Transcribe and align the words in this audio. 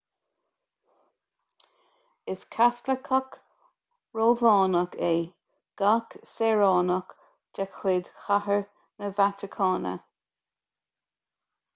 is 2.31 2.39
caitliceach 2.55 3.37
rómhánach 4.19 4.97
é 5.09 5.11
gach 5.83 6.17
saoránach 6.31 7.13
de 7.59 7.69
chuid 7.75 8.11
chathair 8.25 8.65
na 9.03 9.11
vatacáine 9.21 9.95